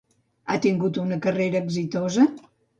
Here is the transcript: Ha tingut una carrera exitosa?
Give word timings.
Ha 0.47 0.55
tingut 0.63 0.97
una 1.05 1.19
carrera 1.27 1.63
exitosa? 1.69 2.29